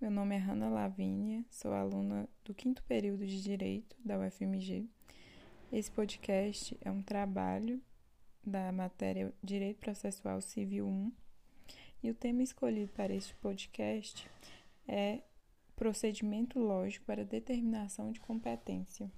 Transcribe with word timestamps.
Meu 0.00 0.12
nome 0.12 0.36
é 0.36 0.38
Hanna 0.38 0.68
Lavínia, 0.68 1.44
sou 1.50 1.72
aluna 1.72 2.28
do 2.44 2.54
quinto 2.54 2.80
período 2.84 3.26
de 3.26 3.42
Direito 3.42 3.96
da 3.98 4.16
UFMG. 4.16 4.86
Esse 5.72 5.90
podcast 5.90 6.78
é 6.80 6.88
um 6.88 7.02
trabalho 7.02 7.82
da 8.46 8.70
matéria 8.70 9.34
Direito 9.42 9.80
Processual 9.80 10.40
Civil 10.40 10.86
1 10.86 11.12
e 12.04 12.10
o 12.12 12.14
tema 12.14 12.44
escolhido 12.44 12.92
para 12.92 13.12
este 13.12 13.34
podcast 13.34 14.30
é 14.86 15.20
Procedimento 15.74 16.60
Lógico 16.60 17.04
para 17.04 17.24
Determinação 17.24 18.12
de 18.12 18.20
Competência. 18.20 19.10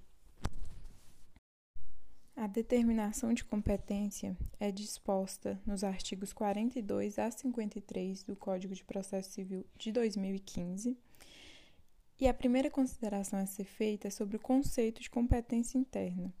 A 2.41 2.47
determinação 2.47 3.35
de 3.35 3.45
competência 3.45 4.35
é 4.59 4.71
disposta 4.71 5.61
nos 5.63 5.83
artigos 5.83 6.33
42 6.33 7.19
a 7.19 7.29
53 7.29 8.23
do 8.23 8.35
Código 8.35 8.73
de 8.73 8.83
Processo 8.83 9.29
Civil 9.29 9.63
de 9.77 9.91
2015. 9.91 10.97
E 12.19 12.27
a 12.27 12.33
primeira 12.33 12.71
consideração 12.71 13.37
a 13.37 13.45
ser 13.45 13.65
feita 13.65 14.07
é 14.07 14.09
sobre 14.09 14.37
o 14.37 14.39
conceito 14.39 15.03
de 15.03 15.09
competência 15.11 15.77
interna. 15.77 16.33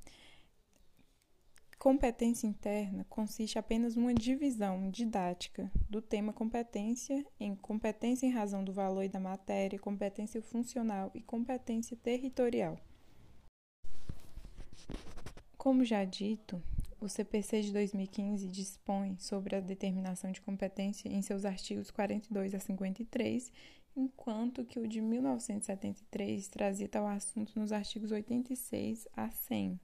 Competência 1.77 2.47
interna 2.47 3.05
consiste 3.07 3.59
apenas 3.59 3.95
numa 3.95 4.15
divisão 4.15 4.89
didática 4.89 5.71
do 5.87 6.01
tema 6.01 6.33
competência 6.33 7.23
em 7.39 7.55
competência 7.55 8.25
em 8.25 8.31
razão 8.31 8.63
do 8.63 8.73
valor 8.73 9.03
e 9.03 9.09
da 9.09 9.19
matéria, 9.19 9.77
competência 9.77 10.41
funcional 10.41 11.11
e 11.13 11.21
competência 11.21 11.95
territorial. 11.95 12.79
Como 15.61 15.85
já 15.85 16.03
dito, 16.03 16.59
o 16.99 17.07
CPC 17.07 17.61
de 17.61 17.71
2015 17.71 18.47
dispõe 18.47 19.15
sobre 19.19 19.55
a 19.55 19.59
determinação 19.59 20.31
de 20.31 20.41
competência 20.41 21.07
em 21.07 21.21
seus 21.21 21.45
artigos 21.45 21.91
42 21.91 22.55
a 22.55 22.59
53, 22.59 23.51
enquanto 23.95 24.65
que 24.65 24.79
o 24.79 24.87
de 24.87 24.99
1973 24.99 26.47
trazia 26.47 26.89
tal 26.89 27.05
assunto 27.05 27.59
nos 27.59 27.71
artigos 27.71 28.11
86 28.11 29.07
a 29.15 29.29
100. 29.29 29.79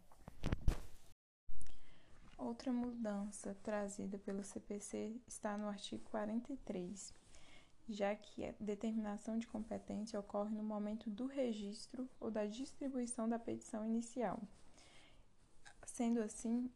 Outra 2.40 2.74
mudança 2.74 3.56
trazida 3.62 4.18
pelo 4.18 4.44
CPC 4.44 5.22
está 5.28 5.60
no 5.60 5.68
artigo 5.68 6.04
43, 6.10 7.14
já 7.88 8.16
que 8.16 8.46
a 8.46 8.56
determinação 8.60 9.38
de 9.38 9.46
competência 9.46 10.20
ocorre 10.20 10.56
no 10.56 10.64
momento 10.64 11.08
do 11.08 11.28
registro 11.28 12.10
ou 12.20 12.32
da 12.32 12.48
distribuição 12.48 13.30
da 13.30 13.38
petição 13.38 13.86
inicial. 13.86 14.42
Sendo 15.98 16.22
assim, 16.22 16.70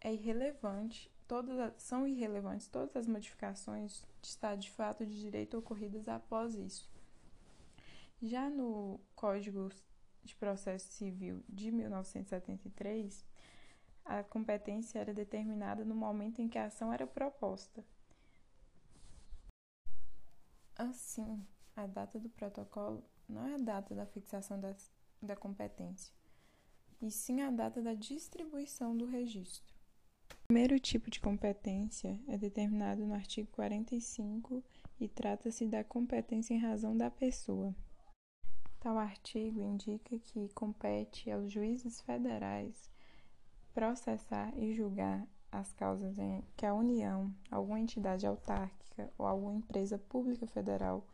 é 0.00 0.14
irrelevante, 0.14 1.10
todas 1.26 1.74
são 1.82 2.06
irrelevantes 2.06 2.68
todas 2.68 2.94
as 2.94 3.04
modificações 3.04 4.06
de 4.22 4.28
estado 4.28 4.60
de 4.60 4.70
fato 4.70 5.04
de 5.04 5.20
direito 5.20 5.58
ocorridas 5.58 6.06
após 6.06 6.54
isso. 6.54 6.88
Já 8.22 8.48
no 8.48 9.00
Código 9.16 9.70
de 10.22 10.36
Processo 10.36 10.86
Civil 10.92 11.42
de 11.48 11.72
1973, 11.72 13.26
a 14.04 14.22
competência 14.22 15.00
era 15.00 15.12
determinada 15.12 15.84
no 15.84 15.96
momento 15.96 16.40
em 16.40 16.48
que 16.48 16.56
a 16.56 16.66
ação 16.66 16.92
era 16.92 17.08
proposta. 17.08 17.84
Assim, 20.76 21.44
a 21.74 21.88
data 21.88 22.20
do 22.20 22.28
protocolo 22.28 23.02
não 23.28 23.48
é 23.48 23.54
a 23.54 23.58
data 23.58 23.96
da 23.96 24.06
fixação 24.06 24.60
das, 24.60 24.92
da 25.20 25.34
competência, 25.34 26.14
e 27.00 27.10
sim 27.10 27.40
a 27.40 27.50
data 27.50 27.80
da 27.80 27.94
distribuição 27.94 28.96
do 28.96 29.06
registro. 29.06 29.74
O 30.32 30.46
primeiro 30.48 30.78
tipo 30.78 31.10
de 31.10 31.20
competência 31.20 32.18
é 32.26 32.36
determinado 32.36 33.06
no 33.06 33.14
artigo 33.14 33.48
45 33.52 34.62
e 35.00 35.08
trata-se 35.08 35.66
da 35.66 35.82
competência 35.84 36.54
em 36.54 36.58
razão 36.58 36.96
da 36.96 37.10
pessoa. 37.10 37.74
Tal 38.80 38.98
artigo 38.98 39.60
indica 39.60 40.18
que 40.18 40.48
compete 40.54 41.30
aos 41.30 41.52
juízes 41.52 42.00
federais 42.00 42.90
processar 43.72 44.52
e 44.56 44.72
julgar 44.74 45.26
as 45.52 45.72
causas 45.72 46.18
em 46.18 46.42
que 46.56 46.66
a 46.66 46.74
União, 46.74 47.32
alguma 47.50 47.80
entidade 47.80 48.26
autárquica 48.26 49.10
ou 49.18 49.26
alguma 49.26 49.54
empresa 49.54 49.98
pública 49.98 50.46
federal 50.46 51.06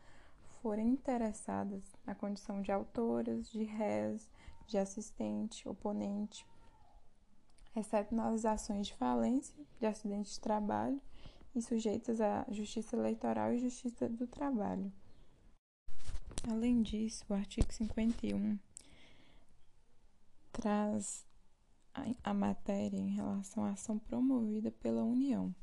forem 0.62 0.88
interessadas 0.88 1.82
na 2.04 2.14
condição 2.14 2.60
de 2.60 2.72
autoras, 2.72 3.50
de 3.50 3.64
réis, 3.64 4.28
de 4.66 4.78
assistente, 4.78 5.68
oponente, 5.68 6.46
exceto 7.74 8.14
nas 8.14 8.44
ações 8.44 8.86
de 8.86 8.94
falência, 8.94 9.54
de 9.78 9.86
acidente 9.86 10.32
de 10.32 10.40
trabalho 10.40 11.00
e 11.54 11.62
sujeitas 11.62 12.20
à 12.20 12.46
justiça 12.50 12.96
eleitoral 12.96 13.52
e 13.52 13.58
justiça 13.58 14.08
do 14.08 14.26
trabalho. 14.26 14.92
Além 16.48 16.82
disso, 16.82 17.24
o 17.28 17.34
artigo 17.34 17.72
51 17.72 18.58
traz 20.52 21.26
a, 22.22 22.34
matéria 22.34 22.96
em 22.96 23.10
relação 23.10 23.64
à 23.64 23.70
ação 23.70 23.98
promovida 23.98 24.70
pela 24.70 25.02
União. 25.02 25.54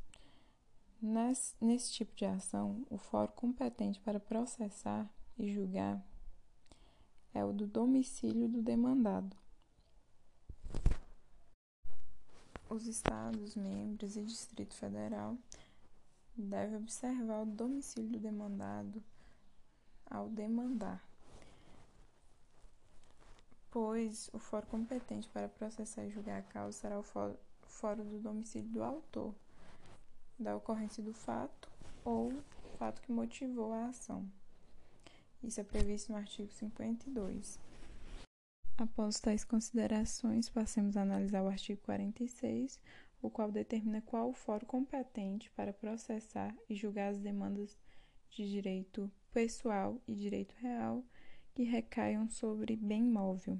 Nesse, 1.01 1.55
nesse 1.61 1.93
tipo 1.93 2.15
de 2.15 2.25
ação, 2.25 2.85
o 2.89 2.97
fórum 2.97 3.31
competente 3.33 3.99
para 3.99 4.19
processar 4.19 5.09
e 5.37 5.51
julgar 5.51 6.03
é 7.33 7.43
o 7.43 7.51
do 7.51 7.65
domicílio 7.65 8.47
do 8.47 8.61
demandado. 8.61 9.35
Os 12.69 12.87
Estados, 12.87 13.55
membros 13.55 14.15
e 14.15 14.23
Distrito 14.23 14.73
Federal 14.73 15.37
devem 16.35 16.77
observar 16.77 17.43
o 17.43 17.45
domicílio 17.45 18.09
do 18.09 18.19
demandado 18.19 19.03
ao 20.05 20.29
demandar, 20.29 21.03
pois 23.69 24.29
o 24.33 24.39
fórum 24.39 24.67
competente 24.67 25.29
para 25.29 25.47
processar 25.47 26.05
e 26.05 26.11
julgar 26.11 26.39
a 26.39 26.43
causa 26.43 26.77
será 26.77 26.99
o 26.99 27.03
fórum 27.03 28.03
do 28.09 28.19
domicílio 28.19 28.69
do 28.69 28.83
autor 28.83 29.33
da 30.37 30.55
ocorrência 30.55 31.01
do 31.01 31.13
fato 31.13 31.69
ou 32.03 32.33
fato 32.77 33.01
que 33.01 33.11
motivou 33.11 33.71
a 33.73 33.87
ação. 33.87 34.29
Isso 35.43 35.59
é 35.59 35.63
previsto 35.63 36.11
no 36.11 36.17
artigo 36.17 36.51
52. 36.51 37.59
Após 38.77 39.19
tais 39.19 39.43
considerações, 39.43 40.49
passemos 40.49 40.97
a 40.97 41.01
analisar 41.01 41.43
o 41.43 41.47
artigo 41.47 41.81
46, 41.81 42.79
o 43.21 43.29
qual 43.29 43.51
determina 43.51 44.01
qual 44.01 44.29
o 44.29 44.33
fórum 44.33 44.65
competente 44.65 45.51
para 45.51 45.73
processar 45.73 46.55
e 46.69 46.75
julgar 46.75 47.09
as 47.09 47.19
demandas 47.19 47.77
de 48.29 48.49
direito 48.49 49.11
pessoal 49.31 50.01
e 50.07 50.15
direito 50.15 50.55
real 50.59 51.03
que 51.53 51.63
recaiam 51.63 52.27
sobre 52.29 52.75
bem 52.75 53.03
móvel. 53.03 53.59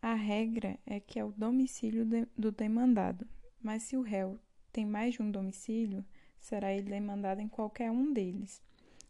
A 0.00 0.14
regra 0.14 0.78
é 0.86 0.98
que 0.98 1.18
é 1.18 1.24
o 1.24 1.32
domicílio 1.32 2.06
do 2.36 2.50
demandado, 2.50 3.28
mas 3.60 3.84
se 3.84 3.96
o 3.96 4.02
réu 4.02 4.38
tem 4.72 4.86
mais 4.86 5.14
de 5.14 5.22
um 5.22 5.30
domicílio, 5.30 6.04
será 6.40 6.72
ele 6.72 6.88
demandado 6.88 7.40
em 7.40 7.48
qualquer 7.48 7.90
um 7.90 8.12
deles. 8.12 8.60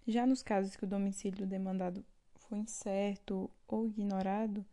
Já 0.06 0.26
nos 0.26 0.42
casos 0.42 0.74
que 0.74 0.84
o 0.84 0.88
domicílio 0.88 1.46
demandado 1.46 2.04
for 2.34 2.56
incerto 2.56 3.50
ou 3.68 3.86
ignorado, 3.86 4.64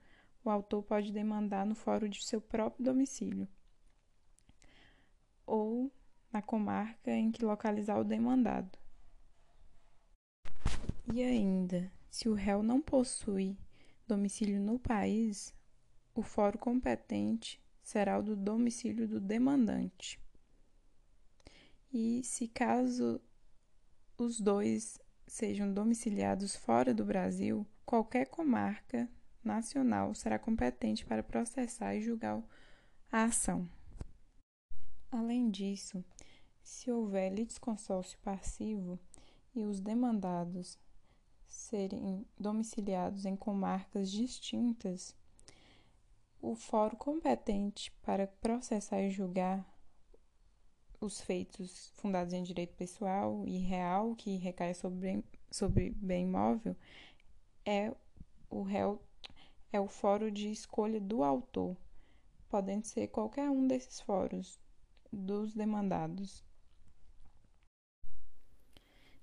o 0.43 0.49
autor 0.49 0.83
pode 0.83 1.11
demandar 1.11 1.65
no 1.65 1.75
fórum 1.75 2.09
de 2.09 2.25
seu 2.25 2.41
próprio 2.41 2.83
domicílio 2.83 3.47
ou 5.45 5.91
na 6.31 6.41
comarca 6.41 7.11
em 7.11 7.31
que 7.31 7.43
localizar 7.43 7.99
o 7.99 8.03
demandado. 8.03 8.77
E 11.11 11.23
ainda, 11.23 11.91
se 12.09 12.29
o 12.29 12.33
réu 12.33 12.61
não 12.61 12.79
possui 12.79 13.57
domicílio 14.07 14.59
no 14.59 14.79
país, 14.79 15.53
o 16.13 16.21
fórum 16.21 16.57
competente 16.57 17.59
será 17.81 18.19
o 18.19 18.23
do 18.23 18.35
domicílio 18.35 19.07
do 19.07 19.19
demandante. 19.19 20.19
E 21.91 22.23
se 22.23 22.47
caso 22.47 23.19
os 24.15 24.39
dois 24.39 24.99
sejam 25.29 25.71
domiciliados 25.71 26.55
fora 26.55 26.91
do 26.91 27.05
Brasil, 27.05 27.65
qualquer 27.85 28.25
comarca 28.25 29.07
nacional 29.43 30.13
será 30.15 30.39
competente 30.39 31.05
para 31.05 31.23
processar 31.23 31.95
e 31.95 32.01
julgar 32.01 32.43
a 33.11 33.25
ação. 33.25 33.69
Além 35.11 35.49
disso, 35.49 36.03
se 36.63 36.91
houver 36.91 37.31
litisconsórcio 37.31 38.17
passivo 38.19 38.99
e 39.55 39.63
os 39.63 39.79
demandados 39.79 40.79
serem 41.47 42.25
domiciliados 42.37 43.25
em 43.25 43.35
comarcas 43.35 44.11
distintas, 44.11 45.15
o 46.41 46.55
fórum 46.55 46.95
competente 46.95 47.91
para 48.01 48.27
processar 48.27 49.01
e 49.01 49.09
julgar 49.11 49.63
os 51.01 51.21
feitos 51.21 51.91
fundados 51.95 52.33
em 52.33 52.43
direito 52.43 52.75
pessoal 52.75 53.43
e 53.47 53.57
real 53.57 54.15
que 54.15 54.37
recai 54.37 54.73
sobre, 54.73 55.23
sobre 55.49 55.91
bem 55.91 56.25
imóvel 56.25 56.75
é 57.65 57.93
o 58.49 58.63
réu 58.63 59.01
é 59.71 59.79
o 59.79 59.87
fórum 59.87 60.31
de 60.31 60.49
escolha 60.49 60.99
do 60.99 61.23
autor, 61.23 61.77
podendo 62.49 62.85
ser 62.85 63.07
qualquer 63.07 63.49
um 63.49 63.67
desses 63.67 64.01
fóruns 64.01 64.59
dos 65.13 65.53
demandados. 65.53 66.43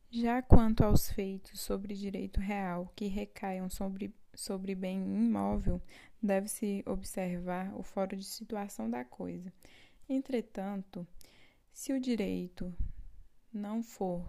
Já 0.09 0.41
quanto 0.41 0.85
aos 0.85 1.11
feitos 1.11 1.61
sobre 1.61 1.95
direito 1.95 2.41
real 2.41 2.93
que 2.95 3.09
recaiam 3.09 3.69
sobre, 3.69 4.15
sobre 4.33 4.75
bem 4.75 4.99
imóvel, 4.99 5.83
deve-se 6.23 6.85
observar 6.87 7.75
o 7.77 7.83
fórum 7.83 8.17
de 8.17 8.25
situação 8.25 8.89
da 8.89 9.05
coisa. 9.05 9.53
Entretanto, 10.09 11.05
se 11.77 11.93
o 11.93 12.01
direito 12.01 12.75
não 13.53 13.83
for 13.83 14.27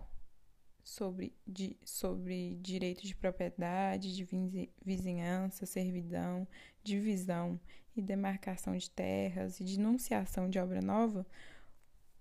sobre, 0.84 1.34
de, 1.48 1.78
sobre 1.86 2.56
direito 2.56 3.08
de 3.08 3.16
propriedade, 3.16 4.14
de 4.14 4.70
vizinhança, 4.84 5.66
servidão, 5.66 6.46
divisão 6.84 7.58
e 7.96 8.02
demarcação 8.02 8.76
de 8.76 8.90
terras 8.90 9.62
e 9.62 9.64
denunciação 9.64 10.50
de 10.50 10.60
obra 10.60 10.82
nova, 10.82 11.26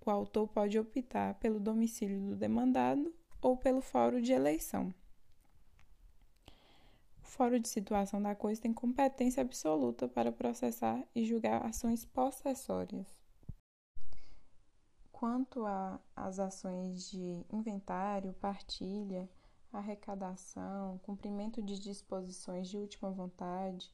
o 0.01 0.11
autor 0.11 0.47
pode 0.47 0.79
optar 0.79 1.35
pelo 1.35 1.59
domicílio 1.59 2.21
do 2.21 2.37
demandado 2.37 3.13
ou 3.43 3.57
pelo 3.57 3.81
fórum 3.81 4.21
de 4.21 4.31
eleição. 4.31 4.95
O 7.21 7.27
fórum 7.27 7.59
de 7.59 7.69
situação 7.69 8.23
da 8.23 8.37
coisa 8.37 8.61
tem 8.61 8.73
competência 8.73 9.41
absoluta 9.41 10.07
para 10.07 10.31
processar 10.31 11.05
e 11.13 11.25
julgar 11.25 11.67
ações 11.67 12.05
possessórias. 12.05 13.16
Quanto 15.19 15.65
às 16.15 16.39
ações 16.39 17.11
de 17.11 17.43
inventário, 17.51 18.35
partilha, 18.35 19.27
arrecadação, 19.73 20.99
cumprimento 20.99 21.63
de 21.63 21.81
disposições 21.81 22.69
de 22.69 22.77
última 22.77 23.11
vontade, 23.11 23.91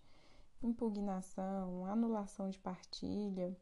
impugnação, 0.60 1.86
anulação 1.86 2.50
de 2.50 2.58
partilha 2.58 3.56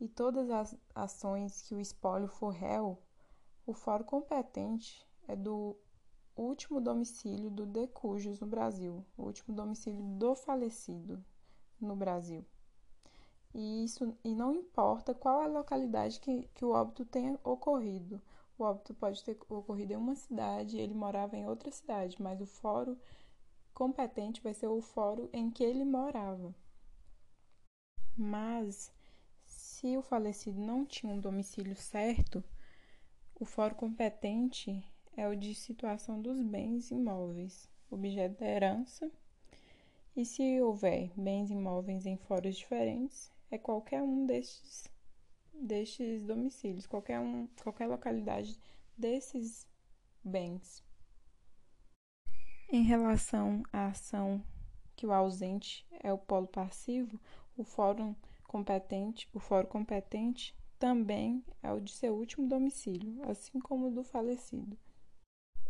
e 0.00 0.08
todas 0.08 0.48
as 0.48 0.74
ações 0.94 1.60
que 1.60 1.74
o 1.74 1.80
espólio 1.80 2.26
for 2.26 2.54
réu, 2.54 3.02
o 3.66 3.74
fórum 3.74 4.04
competente 4.04 5.06
é 5.28 5.36
do 5.36 5.76
último 6.34 6.80
domicílio 6.80 7.50
do 7.50 7.66
decujus 7.66 8.40
no 8.40 8.46
Brasil, 8.46 9.04
o 9.14 9.24
último 9.24 9.54
domicílio 9.54 10.02
do 10.02 10.34
falecido 10.34 11.22
no 11.78 11.94
Brasil. 11.94 12.46
E 13.54 13.84
isso 13.84 14.16
e 14.22 14.34
não 14.34 14.54
importa 14.54 15.14
qual 15.14 15.40
a 15.40 15.46
localidade 15.46 16.20
que, 16.20 16.48
que 16.54 16.64
o 16.64 16.70
óbito 16.70 17.04
tenha 17.04 17.38
ocorrido. 17.42 18.20
O 18.58 18.64
óbito 18.64 18.94
pode 18.94 19.22
ter 19.22 19.38
ocorrido 19.48 19.92
em 19.92 19.96
uma 19.96 20.14
cidade, 20.14 20.78
ele 20.78 20.94
morava 20.94 21.36
em 21.36 21.46
outra 21.46 21.70
cidade, 21.70 22.20
mas 22.20 22.40
o 22.40 22.46
fórum 22.46 22.96
competente 23.74 24.42
vai 24.42 24.54
ser 24.54 24.68
o 24.68 24.80
fórum 24.80 25.28
em 25.32 25.50
que 25.50 25.62
ele 25.62 25.84
morava. 25.84 26.54
Mas 28.16 28.90
se 29.44 29.96
o 29.96 30.02
falecido 30.02 30.58
não 30.58 30.86
tinha 30.86 31.12
um 31.12 31.20
domicílio 31.20 31.76
certo, 31.76 32.42
o 33.38 33.44
fórum 33.44 33.74
competente 33.74 34.82
é 35.14 35.28
o 35.28 35.36
de 35.36 35.54
situação 35.54 36.20
dos 36.20 36.40
bens 36.40 36.90
imóveis, 36.90 37.68
objeto 37.90 38.38
da 38.40 38.46
herança. 38.46 39.10
E 40.16 40.24
se 40.24 40.60
houver 40.62 41.12
bens 41.14 41.50
imóveis 41.50 42.06
em 42.06 42.16
fóruns 42.16 42.56
diferentes, 42.56 43.30
é 43.50 43.58
qualquer 43.58 44.02
um 44.02 44.26
destes, 44.26 44.88
destes 45.52 46.24
domicílios, 46.24 46.86
qualquer, 46.86 47.20
um, 47.20 47.46
qualquer 47.62 47.86
localidade 47.86 48.58
desses 48.96 49.66
bens. 50.24 50.84
Em 52.68 52.82
relação 52.82 53.62
à 53.72 53.86
ação 53.86 54.42
que 54.96 55.06
o 55.06 55.12
ausente 55.12 55.86
é 56.02 56.12
o 56.12 56.18
polo 56.18 56.48
passivo, 56.48 57.20
o 57.56 57.62
fórum 57.62 58.14
competente, 58.44 59.28
o 59.32 59.38
fórum 59.38 59.68
competente 59.68 60.56
também 60.78 61.44
é 61.62 61.72
o 61.72 61.80
de 61.80 61.92
seu 61.92 62.14
último 62.14 62.48
domicílio, 62.48 63.22
assim 63.30 63.60
como 63.60 63.88
o 63.88 63.90
do 63.90 64.02
falecido. 64.02 64.76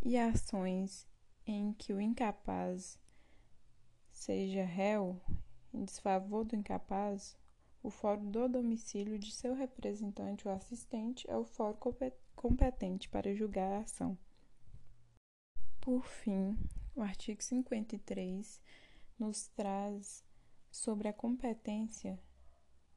E 0.02 0.16
ações 0.16 1.06
em 1.46 1.72
que 1.72 1.92
o 1.92 2.00
incapaz 2.00 2.98
seja 4.10 4.64
réu 4.64 5.20
em 5.72 5.84
desfavor 5.84 6.44
do 6.44 6.56
incapaz, 6.56 7.36
o 7.86 7.90
fórum 7.90 8.28
do 8.32 8.48
domicílio 8.48 9.16
de 9.16 9.30
seu 9.30 9.54
representante 9.54 10.48
ou 10.48 10.52
assistente 10.52 11.24
é 11.30 11.36
o 11.36 11.44
fórum 11.44 11.78
competente 12.34 13.08
para 13.08 13.32
julgar 13.32 13.74
a 13.74 13.78
ação. 13.78 14.18
Por 15.80 16.04
fim, 16.04 16.58
o 16.96 17.00
artigo 17.00 17.40
53 17.40 18.60
nos 19.16 19.46
traz 19.50 20.24
sobre 20.68 21.06
a 21.06 21.12
competência 21.12 22.18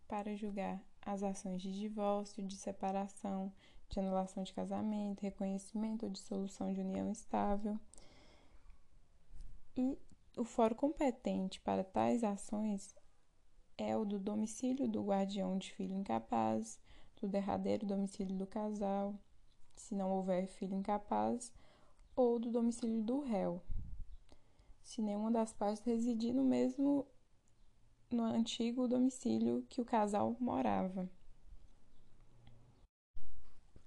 para 0.07 0.35
julgar 0.35 0.83
as 1.03 1.21
ações 1.21 1.61
de 1.61 1.71
divórcio, 1.71 2.43
de 2.43 2.57
separação, 2.57 3.53
de 3.89 3.99
anulação 3.99 4.41
de 4.41 4.51
casamento, 4.51 5.21
reconhecimento 5.21 6.07
ou 6.07 6.11
dissolução 6.11 6.73
de 6.73 6.81
união 6.81 7.11
estável. 7.11 7.79
E 9.77 9.99
o 10.35 10.43
fórum 10.43 10.75
competente 10.75 11.61
para 11.61 11.83
tais 11.83 12.23
ações 12.23 12.95
é 13.79 13.95
o 13.95 14.05
do 14.05 14.19
domicílio 14.19 14.87
do 14.87 15.03
guardião 15.03 15.57
de 15.57 15.71
filho 15.73 15.95
incapaz, 15.95 16.79
do 17.21 17.27
derradeiro 17.27 17.85
domicílio 17.85 18.35
do 18.35 18.45
casal, 18.45 19.15
se 19.75 19.95
não 19.95 20.11
houver 20.11 20.47
filho 20.47 20.75
incapaz, 20.75 21.51
ou 22.15 22.37
do 22.37 22.51
domicílio 22.51 23.01
do 23.01 23.21
réu, 23.21 23.61
se 24.83 25.01
nenhuma 25.01 25.31
das 25.31 25.53
partes 25.53 25.83
residir 25.83 26.33
no 26.33 26.43
mesmo 26.43 27.07
no 28.11 28.23
antigo 28.23 28.87
domicílio 28.87 29.65
que 29.69 29.79
o 29.79 29.85
casal 29.85 30.35
morava. 30.39 31.09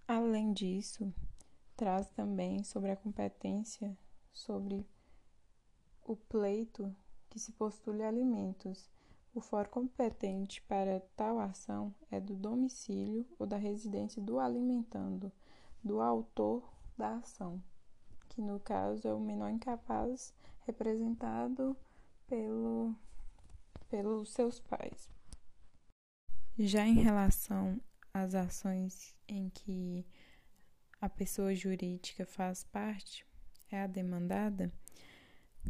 Além 0.06 0.52
disso, 0.52 1.12
traz 1.76 2.08
também 2.10 2.62
sobre 2.62 2.90
a 2.90 2.96
competência 2.96 3.96
sobre 4.32 4.86
o 6.02 6.16
pleito 6.16 6.94
que 7.28 7.38
se 7.38 7.52
postule 7.52 8.02
alimentos 8.02 8.90
o 9.34 9.40
fórum 9.40 9.70
competente 9.70 10.60
para 10.62 11.00
tal 11.16 11.38
ação 11.38 11.94
é 12.10 12.20
do 12.20 12.34
domicílio 12.34 13.26
ou 13.38 13.46
da 13.46 13.56
residência 13.56 14.20
do 14.20 14.38
alimentando, 14.38 15.32
do 15.82 16.00
autor 16.00 16.70
da 16.96 17.16
ação, 17.16 17.62
que 18.28 18.42
no 18.42 18.60
caso 18.60 19.08
é 19.08 19.14
o 19.14 19.20
menor 19.20 19.50
incapaz 19.50 20.34
representado 20.66 21.76
pelo, 22.26 22.94
pelos 23.88 24.30
seus 24.30 24.60
pais. 24.60 25.10
Já 26.58 26.86
em 26.86 26.94
relação 26.94 27.80
às 28.12 28.34
ações 28.34 29.16
em 29.26 29.48
que 29.48 30.06
a 31.00 31.08
pessoa 31.08 31.54
jurídica 31.54 32.26
faz 32.26 32.64
parte, 32.64 33.26
é 33.70 33.82
a 33.82 33.86
demandada, 33.86 34.70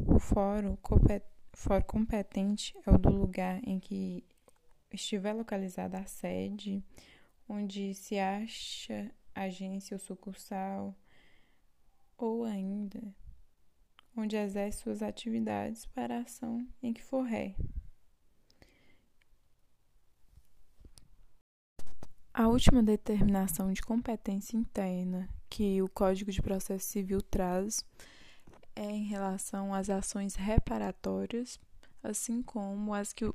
o 0.07 0.19
fórum 0.19 0.75
competente 0.77 1.32
fórum 1.53 1.85
competente 1.85 2.75
é 2.87 2.91
o 2.91 2.99
do 2.99 3.11
lugar 3.11 3.61
em 3.67 3.79
que 3.79 4.25
estiver 4.93 5.33
localizada 5.33 5.99
a 5.99 6.07
sede, 6.07 6.83
onde 7.49 7.95
se 7.95 8.19
acha 8.19 9.11
agência 9.35 9.95
ou 9.95 9.99
sucursal, 9.99 10.95
ou 12.17 12.45
ainda 12.45 13.01
onde 14.17 14.37
exerce 14.37 14.83
suas 14.83 15.03
atividades 15.03 15.87
para 15.87 16.19
a 16.19 16.23
ação 16.23 16.67
em 16.83 16.93
que 16.93 17.03
for 17.03 17.23
ré. 17.23 17.55
A 22.35 22.49
última 22.49 22.83
determinação 22.83 23.73
de 23.73 23.83
competência 23.83 24.57
interna 24.57 25.29
que 25.51 25.83
o 25.83 25.89
Código 25.89 26.31
de 26.31 26.41
Processo 26.41 26.87
Civil 26.87 27.21
traz 27.21 27.85
é 28.75 28.91
em 28.91 29.05
relação 29.05 29.75
às 29.75 29.91
ações 29.91 30.35
reparatórias, 30.35 31.59
assim 32.03 32.43
como 32.43 32.95
as, 32.95 33.13
que, 33.13 33.33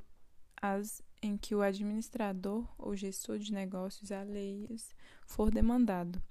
as 0.60 1.02
em 1.22 1.36
que 1.36 1.54
o 1.54 1.62
administrador 1.62 2.66
ou 2.78 2.94
gestor 2.94 3.38
de 3.38 3.52
negócios 3.52 4.12
alheios 4.12 4.90
for 5.26 5.50
demandado. 5.50 6.22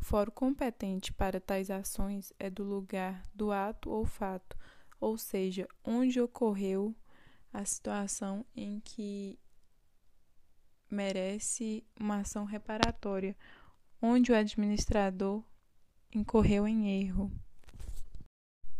O 0.00 0.04
fórum 0.04 0.30
competente 0.30 1.12
para 1.12 1.40
tais 1.40 1.70
ações 1.70 2.32
é 2.38 2.50
do 2.50 2.62
lugar 2.62 3.22
do 3.34 3.50
ato 3.50 3.90
ou 3.90 4.04
fato, 4.04 4.56
ou 5.00 5.16
seja, 5.16 5.66
onde 5.84 6.20
ocorreu 6.20 6.94
a 7.52 7.64
situação 7.64 8.44
em 8.54 8.80
que 8.80 9.38
merece 10.90 11.84
uma 11.98 12.18
ação 12.18 12.44
reparatória, 12.44 13.36
onde 14.00 14.30
o 14.30 14.36
administrador 14.36 15.42
incorreu 16.12 16.68
em 16.68 17.00
erro. 17.00 17.32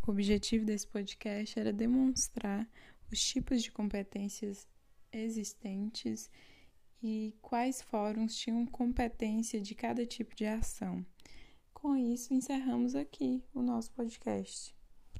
O 0.06 0.12
objetivo 0.12 0.64
desse 0.64 0.86
podcast 0.86 1.58
era 1.58 1.72
demonstrar 1.72 2.68
os 3.10 3.20
tipos 3.20 3.60
de 3.60 3.72
competências 3.72 4.68
existentes 5.12 6.30
e 7.02 7.34
quais 7.42 7.82
fóruns 7.82 8.36
tinham 8.36 8.64
competência 8.66 9.60
de 9.60 9.74
cada 9.74 10.06
tipo 10.06 10.32
de 10.36 10.46
ação. 10.46 11.04
Com 11.74 11.96
isso, 11.96 12.32
encerramos 12.32 12.94
aqui 12.94 13.42
o 13.52 13.60
nosso 13.60 13.90
podcast. 13.90 14.75